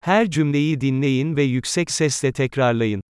Her 0.00 0.30
cümleyi 0.30 0.80
dinleyin 0.80 1.36
ve 1.36 1.42
yüksek 1.42 1.90
sesle 1.90 2.32
tekrarlayın. 2.32 3.02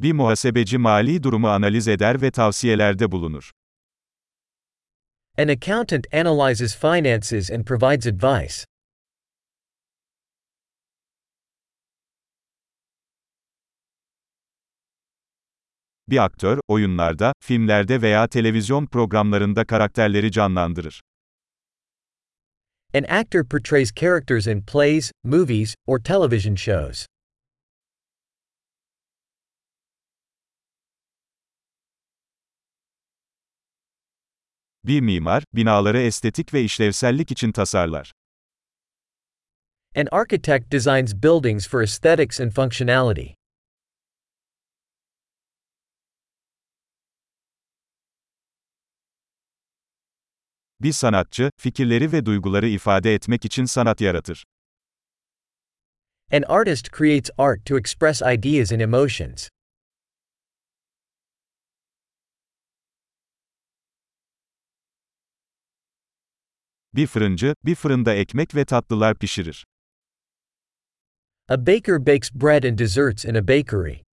Bir 0.00 0.12
muhasebeci 0.12 0.78
mali 0.78 1.22
durumu 1.22 1.48
analiz 1.48 1.88
eder 1.88 2.22
ve 2.22 2.30
tavsiyelerde 2.30 3.12
bulunur. 3.12 3.50
An 5.38 5.48
accountant 5.48 6.14
analyzes 6.14 6.76
finances 6.76 7.50
and 7.50 7.64
provides 7.64 8.06
advice. 8.06 8.64
Bir 16.08 16.24
aktör, 16.24 16.58
oyunlarda, 16.68 17.32
filmlerde 17.40 18.02
veya 18.02 18.28
televizyon 18.28 18.86
programlarında 18.86 19.64
karakterleri 19.64 20.32
canlandırır. 20.32 21.00
An 22.94 23.04
actor 23.04 23.44
portrays 23.44 23.92
characters 23.92 24.46
in 24.46 24.62
plays, 24.62 25.12
movies, 25.22 25.74
or 25.86 25.98
television 25.98 26.56
shows. 26.56 27.06
Bir 34.84 35.00
mimar, 35.00 35.44
binaları 35.54 35.98
estetik 35.98 36.54
ve 36.54 36.62
işlevsellik 36.62 37.30
için 37.30 37.52
tasarlar. 37.52 38.12
An 39.94 40.08
architect 40.12 40.72
designs 40.72 41.14
buildings 41.14 41.66
for 41.66 41.82
aesthetics 41.82 42.40
and 42.40 42.52
functionality. 42.52 43.37
Bir 50.80 50.92
sanatçı, 50.92 51.50
fikirleri 51.56 52.12
ve 52.12 52.26
duyguları 52.26 52.68
ifade 52.68 53.14
etmek 53.14 53.44
için 53.44 53.64
sanat 53.64 54.00
yaratır. 54.00 54.44
An 56.32 56.42
artist 56.42 56.90
creates 56.98 57.30
art 57.38 57.66
to 57.66 57.78
express 57.78 58.22
ideas 58.22 58.72
and 58.72 58.80
emotions. 58.80 59.48
Bir 66.94 67.06
fırıncı, 67.06 67.54
bir 67.64 67.74
fırında 67.74 68.14
ekmek 68.14 68.54
ve 68.54 68.64
tatlılar 68.64 69.18
pişirir. 69.18 69.66
A 71.48 71.66
baker 71.66 72.06
bakes 72.06 72.34
bread 72.34 72.64
and 72.64 72.78
desserts 72.78 73.24
in 73.24 73.34
a 73.34 73.48
bakery. 73.48 74.07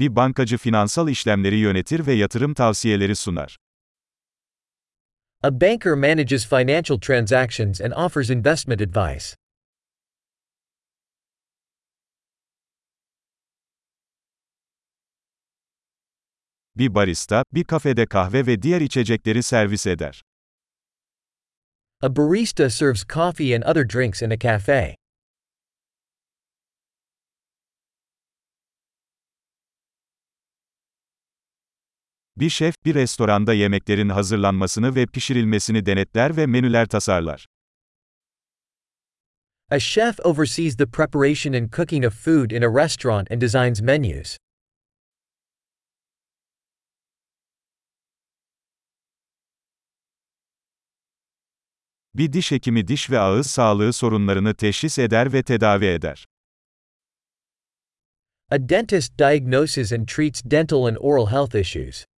Bir 0.00 0.16
bankacı 0.16 0.58
finansal 0.58 1.08
işlemleri 1.08 1.56
yönetir 1.56 2.06
ve 2.06 2.12
yatırım 2.12 2.54
tavsiyeleri 2.54 3.16
sunar. 3.16 3.56
A 5.42 5.60
banker 5.60 5.94
manages 5.94 6.48
financial 6.48 6.98
transactions 7.00 7.80
and 7.80 7.92
offers 7.92 8.30
investment 8.30 8.80
advice. 8.80 9.24
Bir 16.76 16.94
barista, 16.94 17.44
bir 17.52 17.64
kafede 17.64 18.06
kahve 18.06 18.46
ve 18.46 18.62
diğer 18.62 18.80
içecekleri 18.80 19.42
servis 19.42 19.86
eder. 19.86 20.22
A 22.02 22.16
barista 22.16 22.70
serves 22.70 23.04
coffee 23.06 23.56
and 23.56 23.62
other 23.62 23.88
drinks 23.88 24.22
in 24.22 24.30
a 24.30 24.38
cafe. 24.38 24.99
Bir 32.36 32.50
şef, 32.50 32.74
bir 32.84 32.94
restoranda 32.94 33.54
yemeklerin 33.54 34.08
hazırlanmasını 34.08 34.94
ve 34.94 35.06
pişirilmesini 35.06 35.86
denetler 35.86 36.36
ve 36.36 36.46
menüler 36.46 36.86
tasarlar. 36.86 37.46
A 39.70 39.78
chef 39.78 40.20
oversees 40.20 40.76
the 40.76 40.86
preparation 40.86 41.52
and 41.52 41.70
cooking 41.72 42.04
of 42.04 42.14
food 42.14 42.50
in 42.50 42.62
a 42.62 42.84
restaurant 42.84 43.30
and 43.30 43.40
designs 43.40 43.80
menus. 43.80 44.36
Bir 52.14 52.32
diş 52.32 52.50
hekimi 52.50 52.88
diş 52.88 53.10
ve 53.10 53.18
ağız 53.18 53.46
sağlığı 53.46 53.92
sorunlarını 53.92 54.54
teşhis 54.54 54.98
eder 54.98 55.32
ve 55.32 55.42
tedavi 55.42 55.86
eder. 55.86 56.26
A 58.50 58.68
dentist 58.68 59.18
diagnoses 59.18 59.92
and 59.92 60.06
treats 60.06 60.42
dental 60.44 60.84
and 60.84 60.96
oral 61.00 61.26
health 61.26 61.54
issues. 61.54 62.09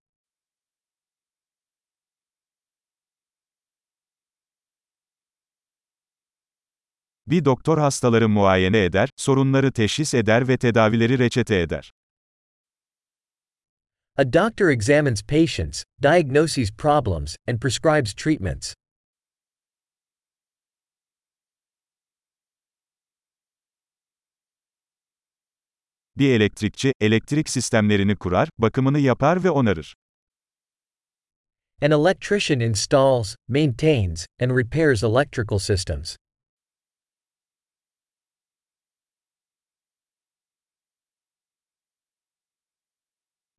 Bir 7.32 7.46
doktor 7.46 7.78
hastaları 7.78 8.30
muayene 8.30 8.84
eder, 8.84 9.10
sorunları 9.18 9.72
teşhis 9.72 10.14
eder 10.14 10.48
ve 10.48 10.58
tedavileri 10.58 11.20
reçete 11.20 11.60
eder. 11.60 11.92
A 14.18 14.34
doctor 14.34 14.70
examines 14.70 15.24
patients, 15.24 15.84
diagnoses 16.02 16.72
problems, 16.72 17.36
and 17.48 17.60
prescribes 17.60 18.14
treatments. 18.14 18.74
Bir 26.18 26.30
elektrikçi, 26.30 26.94
elektrik 27.02 27.50
sistemlerini 27.50 28.16
kurar, 28.16 28.50
bakımını 28.58 29.00
yapar 29.00 29.44
ve 29.44 29.50
onarır. 29.50 29.96
An 31.82 31.92
electrician 31.92 32.60
installs, 32.60 33.36
maintains, 33.48 34.26
and 34.42 34.58
repairs 34.58 35.04
electrical 35.04 35.60
systems. 35.60 36.18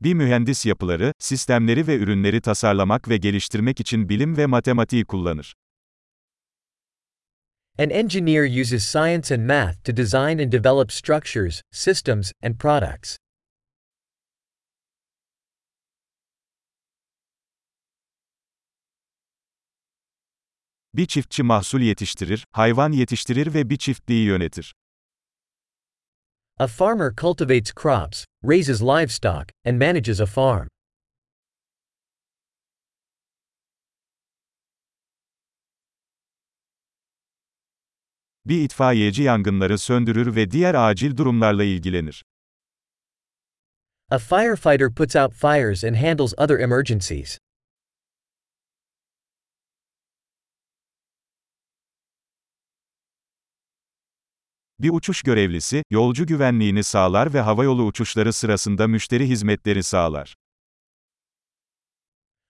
Bir 0.04 0.14
mühendis 0.14 0.66
yapıları, 0.66 1.12
sistemleri 1.18 1.86
ve 1.86 1.96
ürünleri 1.96 2.40
tasarlamak 2.40 3.08
ve 3.08 3.16
geliştirmek 3.16 3.80
için 3.80 4.08
bilim 4.08 4.36
ve 4.36 4.46
matematiği 4.46 5.04
kullanır. 5.04 5.54
An 7.78 7.90
engineer 7.90 8.60
uses 8.60 8.84
science 8.84 9.34
and 9.34 9.46
math 9.46 9.84
to 9.84 9.96
design 9.96 10.38
and 10.38 10.52
develop 10.52 10.92
structures, 10.92 11.62
systems, 11.72 12.32
and 12.42 12.58
products. 12.58 13.16
Bir 20.94 21.06
çiftçi 21.06 21.42
mahsul 21.42 21.80
yetiştirir, 21.80 22.44
hayvan 22.52 22.92
yetiştirir 22.92 23.54
ve 23.54 23.70
bir 23.70 23.76
çiftliği 23.76 24.26
yönetir. 24.26 24.74
A 26.58 26.66
farmer 26.66 27.12
cultivates 27.16 27.72
crops, 27.82 28.24
raises 28.42 28.82
livestock, 28.82 29.52
and 29.64 29.78
manages 29.78 30.20
a 30.20 30.26
farm. 30.26 30.68
Bir 38.44 38.64
itfaiyeci 38.64 39.22
yangınları 39.22 39.78
söndürür 39.78 40.36
ve 40.36 40.50
diğer 40.50 40.74
acil 40.74 41.16
durumlarla 41.16 41.64
ilgilenir. 41.64 42.24
A 44.10 44.18
firefighter 44.18 44.94
puts 44.94 45.16
out 45.16 45.32
fires 45.32 45.84
and 45.84 45.96
handles 45.96 46.34
other 46.38 46.58
emergencies. 46.58 47.38
Bir 54.82 54.90
uçuş 54.90 55.22
görevlisi, 55.22 55.82
yolcu 55.90 56.26
güvenliğini 56.26 56.84
sağlar 56.84 57.34
ve 57.34 57.40
havayolu 57.40 57.84
uçuşları 57.84 58.32
sırasında 58.32 58.88
müşteri 58.88 59.28
hizmetleri 59.28 59.82
sağlar. 59.82 60.34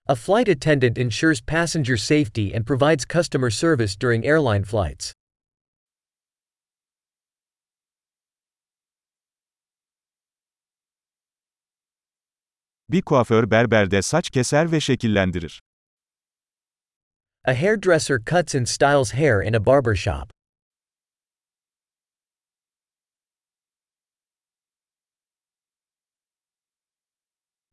A 0.06 0.14
flight 0.14 0.48
attendant 0.48 0.98
ensures 0.98 1.42
passenger 1.42 1.96
safety 1.96 2.56
and 2.56 2.64
provides 2.64 3.06
customer 3.12 3.50
service 3.50 4.00
during 4.00 4.24
airline 4.26 4.64
flights. 4.64 5.12
Bir 12.90 13.02
kuaför 13.02 13.50
berberde 13.50 14.02
saç 14.02 14.30
keser 14.30 14.72
ve 14.72 14.80
şekillendirir. 14.80 15.62
A 17.44 17.54
hairdresser 17.62 18.18
cuts 18.30 18.54
and 18.54 18.66
styles 18.66 19.12
hair 19.14 19.42
in 19.42 19.52
a 19.54 19.66
barber 19.66 19.94
shop. 19.96 20.41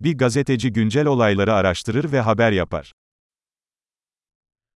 Bir 0.02 0.18
gazeteci 0.18 0.72
güncel 0.74 1.06
olayları 1.08 1.54
araştırır 1.54 2.12
ve 2.12 2.20
haber 2.20 2.52
yapar. 2.52 2.94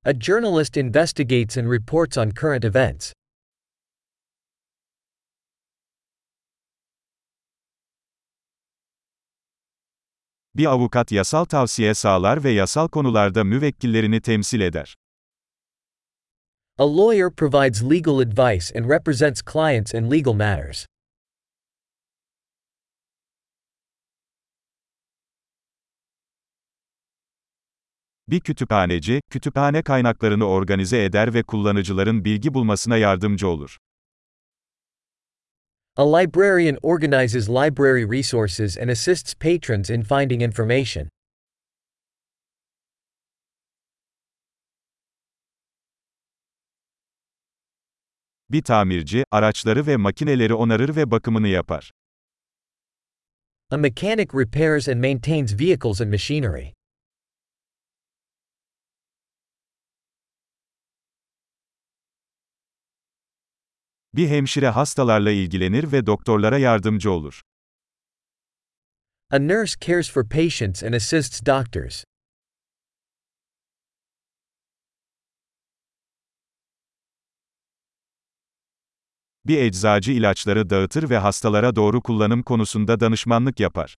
A 0.06 0.14
journalist 0.14 0.78
investigates 0.78 1.58
and 1.58 1.72
reports 1.72 2.18
on 2.18 2.30
current 2.30 2.66
events. 2.66 3.14
Bir 10.56 10.66
avukat 10.66 11.12
yasal 11.12 11.46
tavsiye 11.46 11.94
sağlar 11.94 12.44
ve 12.44 12.52
yasal 12.52 12.88
konularda 12.88 13.44
müvekkillerini 13.44 14.22
temsil 14.22 14.62
eder. 14.62 14.96
A 16.78 16.98
lawyer 16.98 17.36
provides 17.36 17.84
legal 17.84 18.20
advice 18.20 18.80
and 18.80 18.90
represents 18.90 19.42
clients 19.54 19.94
in 19.94 20.12
legal 20.12 20.34
matters. 20.34 20.86
Bir 28.34 28.40
kütüphaneci, 28.40 29.22
kütüphane 29.30 29.82
kaynaklarını 29.84 30.48
organize 30.48 31.04
eder 31.04 31.34
ve 31.34 31.44
kullanıcıların 31.44 32.26
bilgi 32.26 32.54
bulmasına 32.54 32.98
yardımcı 32.98 33.48
olur. 33.48 33.78
A 35.98 36.18
librarian 36.18 36.78
organizes 36.82 37.50
library 37.50 38.20
resources 38.20 38.78
and 38.78 38.90
assists 38.90 39.36
patrons 39.36 39.90
in 39.90 40.02
finding 40.02 40.42
information. 40.42 41.10
Bir 48.52 48.62
tamirci, 48.62 49.24
araçları 49.32 49.88
ve 49.88 49.98
makineleri 49.98 50.54
onarır 50.54 50.96
ve 50.96 51.12
bakımını 51.12 51.48
yapar. 51.48 51.92
A 53.72 53.78
mechanic 53.78 54.28
repairs 54.34 54.90
and 54.90 54.98
maintains 54.98 55.60
vehicles 55.60 56.02
and 56.02 56.12
machinery. 56.12 56.74
Bir 64.16 64.30
hemşire 64.30 64.70
hastalarla 64.70 65.32
ilgilenir 65.32 65.92
ve 65.92 66.06
doktorlara 66.06 66.58
yardımcı 66.58 67.12
olur. 67.12 67.42
A 69.32 69.40
nurse 69.40 69.76
cares 69.82 70.12
for 70.12 70.30
patients 70.30 70.84
and 70.84 70.94
assists 70.94 71.46
doctors. 71.46 72.04
Bir 79.46 79.58
eczacı 79.58 80.12
ilaçları 80.12 80.70
dağıtır 80.70 81.10
ve 81.10 81.18
hastalara 81.18 81.76
doğru 81.76 82.02
kullanım 82.02 82.44
konusunda 82.44 83.00
danışmanlık 83.00 83.60
yapar. 83.60 83.96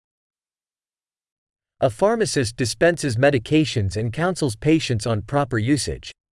A 1.80 1.88
pharmacist 1.88 2.58
dispenses 2.58 3.18
medications 3.18 3.96
and 3.96 4.14
counsels 4.14 4.56
patients 4.56 5.06
on 5.06 5.20
proper 5.20 5.72
usage. 5.74 6.23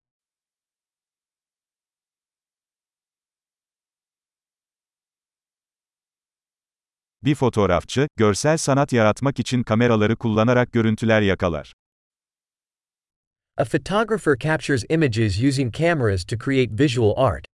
Bir 7.24 7.34
fotoğrafçı, 7.34 8.08
görsel 8.16 8.56
sanat 8.56 8.92
yaratmak 8.92 9.38
için 9.38 9.62
kameraları 9.62 10.16
kullanarak 10.16 10.72
görüntüler 10.72 11.22
yakalar. 11.22 11.72
A 13.56 13.64
photographer 13.64 14.34
captures 14.38 14.84
images 14.90 15.42
using 15.42 15.74
cameras 15.74 16.24
to 16.24 16.36
create 16.36 16.78
visual 16.78 17.14
art. 17.16 17.44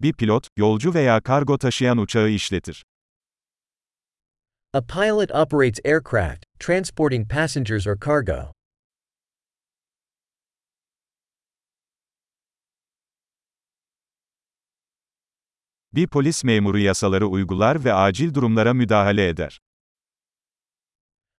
Bir 0.00 0.12
pilot, 0.12 0.48
yolcu 0.56 0.94
veya 0.94 1.20
kargo 1.20 1.58
taşıyan 1.58 1.98
uçağı 1.98 2.30
işletir. 2.30 2.84
A 4.72 4.80
pilot 4.80 5.30
operates 5.30 5.80
aircraft, 5.84 6.44
transporting 6.58 7.30
passengers 7.30 7.86
or 7.86 7.96
cargo. 7.96 8.53
Bir 15.94 16.06
polis 16.06 16.44
memuru 16.44 16.78
yasaları 16.78 17.26
uygular 17.26 17.84
ve 17.84 17.92
acil 17.92 18.34
durumlara 18.34 18.74
müdahale 18.74 19.28
eder. 19.28 19.60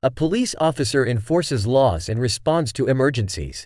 A 0.03 0.13
police 0.13 0.57
officer 0.57 1.07
enforces 1.07 1.67
laws 1.67 2.09
and 2.09 2.23
responds 2.23 2.73
to 2.73 2.89
emergencies. 2.89 3.65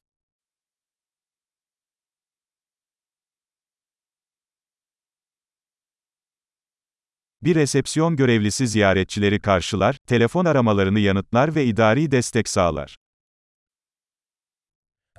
Bir 7.41 7.55
resepsiyon 7.55 8.15
görevlisi 8.15 8.67
ziyaretçileri 8.67 9.41
karşılar, 9.41 9.97
telefon 10.07 10.45
aramalarını 10.45 10.99
yanıtlar 10.99 11.55
ve 11.55 11.65
idari 11.65 12.11
destek 12.11 12.49
sağlar. 12.49 12.97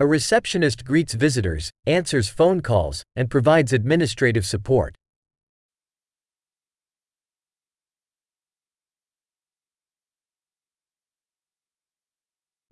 A 0.01 0.05
receptionist 0.05 0.87
greets 0.87 1.23
visitors, 1.23 1.71
answers 1.87 2.37
phone 2.37 2.63
calls, 2.63 3.05
and 3.17 3.29
provides 3.29 3.75
administrative 3.75 4.43
support. 4.43 5.00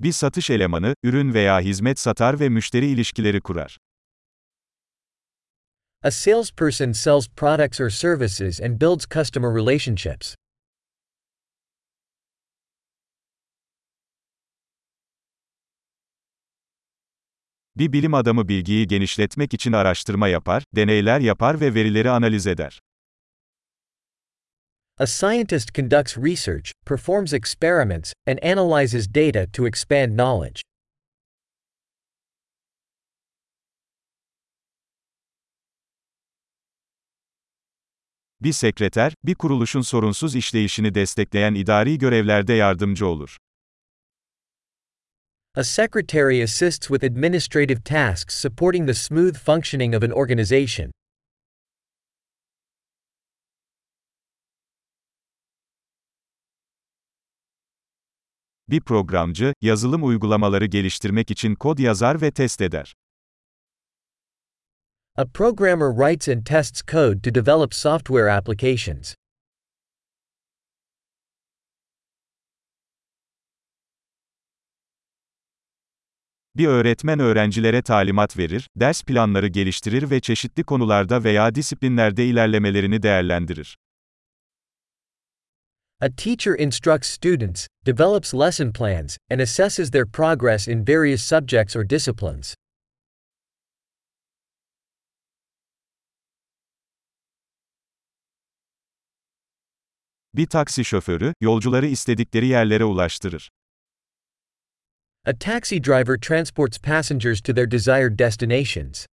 Bir 0.00 0.12
satış 0.12 0.50
elemanı, 0.50 0.95
ürün 1.03 1.35
veya 1.35 1.61
hizmet 1.61 1.99
satar 1.99 2.41
ve 2.41 2.49
müşteri 2.49 2.87
ilişkileri 2.87 3.41
kurar. 3.41 3.79
A 6.03 6.11
salesperson 6.11 6.93
sells 6.93 7.29
products 7.29 7.81
or 7.81 7.91
services 7.91 8.61
and 8.61 8.81
builds 8.81 9.06
customer 9.15 9.55
relationships. 9.55 10.35
Bir 17.77 17.93
bilim 17.93 18.15
adamı 18.15 18.49
bilgiyi 18.49 18.87
genişletmek 18.87 19.55
için 19.55 19.73
araştırma 19.73 20.29
yapar, 20.29 20.62
deneyler 20.77 21.21
yapar 21.21 21.61
ve 21.61 21.75
verileri 21.75 22.11
analiz 22.11 22.47
eder. 22.47 22.81
A 25.00 25.06
scientist 25.06 25.73
conducts 25.73 26.17
research, 26.17 26.73
performs 26.85 27.33
experiments, 27.33 28.12
and 28.27 28.41
analyzes 28.43 29.06
data 29.06 29.47
to 29.53 29.65
expand 29.65 30.17
knowledge. 30.17 30.62
Bir 38.41 38.53
sekreter, 38.53 39.12
bir 39.25 39.35
kuruluşun 39.35 39.81
sorunsuz 39.81 40.37
işleyişini 40.37 40.95
destekleyen 40.95 41.55
idari 41.55 41.99
görevlerde 41.99 42.53
yardımcı 42.53 43.06
olur. 43.06 43.37
A 45.56 45.65
secretary 45.65 46.43
assists 46.43 46.89
with 46.89 47.05
administrative 47.05 47.81
tasks 47.85 48.35
supporting 48.35 48.87
the 48.87 48.94
smooth 48.94 49.37
functioning 49.37 49.94
of 49.94 50.03
an 50.03 50.11
organization. 50.11 50.91
Bir 58.69 58.81
programcı, 58.81 59.53
yazılım 59.60 60.05
uygulamaları 60.05 60.67
geliştirmek 60.67 61.31
için 61.31 61.55
kod 61.55 61.79
yazar 61.79 62.22
ve 62.22 62.31
test 62.31 62.60
eder. 62.60 62.94
A 65.17 65.27
programmer 65.27 65.91
writes 65.96 66.29
and 66.29 66.46
tests 66.46 66.82
code 66.87 67.20
to 67.22 67.34
develop 67.34 67.75
software 67.75 68.32
applications. 68.32 69.15
Bir 76.56 76.67
öğretmen 76.67 77.19
öğrencilere 77.19 77.82
talimat 77.82 78.39
verir, 78.39 78.69
ders 78.77 79.03
planları 79.03 79.48
geliştirir 79.48 80.10
ve 80.10 80.20
çeşitli 80.20 80.65
konularda 80.65 81.25
veya 81.25 81.55
disiplinlerde 81.55 82.27
ilerlemelerini 82.27 83.03
değerlendirir. 83.03 83.77
A 86.00 86.08
teacher 86.08 86.55
instructs 86.55 87.08
students, 87.08 87.67
develops 87.84 88.32
lesson 88.32 88.72
plans, 88.72 89.19
and 89.31 89.40
assesses 89.40 89.90
their 89.90 90.06
progress 90.06 90.69
in 90.69 90.84
various 90.84 91.24
subjects 91.24 91.74
or 91.74 91.82
disciplines. 91.82 92.55
Bir 100.34 100.46
taksi 100.46 100.84
şoförü, 100.84 101.34
yolcuları 101.40 101.86
istedikleri 101.86 102.46
yerlere 102.46 102.84
ulaştırır. 102.84 103.50
A 105.26 105.38
taxi 105.38 105.84
driver 105.84 106.17
transports 106.17 106.78
passengers 106.78 107.40
to 107.40 107.55
their 107.55 107.70
desired 107.70 108.19
destinations. 108.19 109.06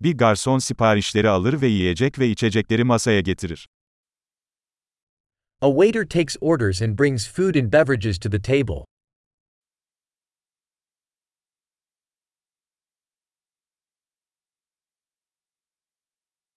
Bir 0.00 0.18
garson 0.18 0.58
siparişleri 0.58 1.28
alır 1.28 1.60
ve 1.60 1.66
yiyecek 1.66 2.18
ve 2.18 2.28
içecekleri 2.28 2.84
masaya 2.84 3.20
getirir. 3.20 3.68
A 5.60 5.70
waiter 5.70 6.08
takes 6.08 6.36
orders 6.40 6.82
and 6.82 6.98
brings 6.98 7.28
food 7.28 7.54
and 7.54 7.72
beverages 7.72 8.18
to 8.18 8.30
the 8.30 8.42
table. 8.42 8.84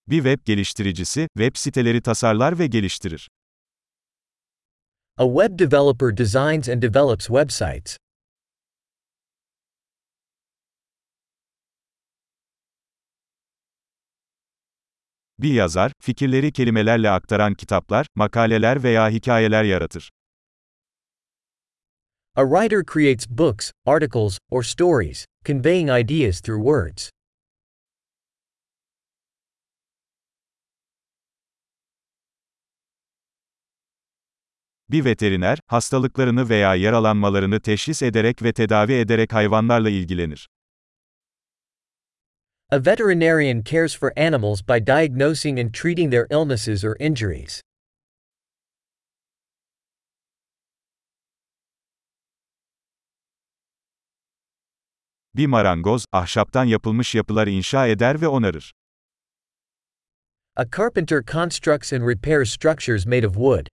Bir 0.08 0.18
web 0.18 0.46
geliştiricisi, 0.46 1.28
web 1.38 1.56
siteleri 1.56 2.02
tasarlar 2.02 2.60
ve 2.60 2.68
geliştirir. 2.68 3.30
A 5.18 5.26
web 5.26 5.60
developer 5.60 6.18
designs 6.18 6.70
and 6.70 6.82
develops 6.82 7.28
websites. 7.28 7.98
Bir 15.40 15.54
yazar, 15.54 15.92
fikirleri 16.02 16.52
kelimelerle 16.52 17.10
aktaran 17.10 17.54
kitaplar, 17.54 18.06
makaleler 18.16 18.84
veya 18.84 19.10
hikayeler 19.10 19.64
yaratır. 19.64 20.10
A 22.36 22.44
writer 22.44 22.84
creates 22.94 23.28
books, 23.30 23.72
articles, 23.86 24.40
or 24.50 24.64
stories, 24.64 25.26
conveying 25.46 25.90
ideas 25.90 26.42
through 26.42 26.64
words. 26.64 27.10
Bir 34.90 35.06
veteriner, 35.06 35.60
hastalıklarını 35.68 36.50
veya 36.50 36.76
yaralanmalarını 36.76 37.60
teşhis 37.60 38.02
ederek 38.02 38.44
ve 38.44 38.54
tedavi 38.54 38.94
ederek 38.94 39.34
hayvanlarla 39.34 39.90
ilgilenir. 39.90 40.48
A 42.74 42.80
veterinarian 42.80 43.62
cares 43.62 43.94
for 43.94 44.12
animals 44.18 44.64
by 44.64 44.80
diagnosing 44.80 45.60
and 45.60 45.72
treating 45.72 46.10
their 46.10 46.26
illnesses 46.32 46.84
or 46.84 46.98
injuries. 47.00 47.62
Bir 55.36 55.48
marangoz, 55.48 56.06
ahşaptan 56.12 56.66
yapılmış 56.66 57.16
yapılar 57.16 57.48
inşa 57.48 57.88
eder 57.88 58.22
ve 58.22 58.28
onarır. 58.28 58.74
A 60.56 60.66
carpenter 60.78 61.24
constructs 61.32 61.94
and 61.94 62.08
repairs 62.08 62.50
structures 62.52 63.06
made 63.06 63.28
of 63.28 63.34
wood. 63.34 63.68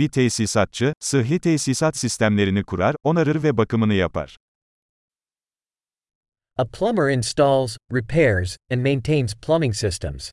Bir 0.00 0.08
tesisatçı, 0.08 0.94
sıhhi 1.00 1.40
tesisat 1.40 1.96
sistemlerini 1.96 2.64
kurar, 2.64 2.96
onarır 3.04 3.42
ve 3.42 3.56
bakımını 3.56 3.94
yapar. 3.94 4.36
A 6.56 6.66
plumber 6.66 7.12
installs, 7.12 7.76
repairs, 7.92 8.56
and 8.72 8.80
maintains 8.80 9.34
plumbing 9.34 9.74
systems. 9.74 10.30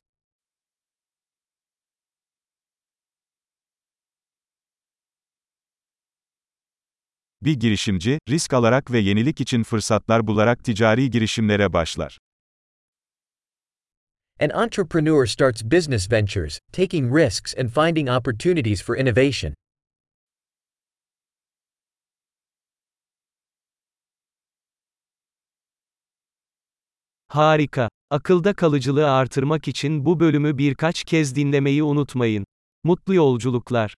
Bir 7.42 7.54
girişimci, 7.54 8.18
risk 8.28 8.52
alarak 8.52 8.90
ve 8.90 8.98
yenilik 8.98 9.40
için 9.40 9.62
fırsatlar 9.62 10.26
bularak 10.26 10.64
ticari 10.64 11.10
girişimlere 11.10 11.72
başlar. 11.72 12.18
An 14.40 14.52
entrepreneur 14.52 15.26
starts 15.26 15.62
business 15.62 16.06
ventures, 16.06 16.60
taking 16.70 17.10
risks 17.10 17.54
and 17.58 17.72
finding 17.72 18.08
opportunities 18.08 18.80
for 18.80 18.96
innovation. 18.96 19.54
Harika. 27.28 27.88
Akılda 28.10 28.54
kalıcılığı 28.54 29.10
artırmak 29.10 29.68
için 29.68 30.04
bu 30.04 30.20
bölümü 30.20 30.58
birkaç 30.58 31.04
kez 31.04 31.36
dinlemeyi 31.36 31.82
unutmayın. 31.82 32.44
Mutlu 32.84 33.14
yolculuklar. 33.14 33.94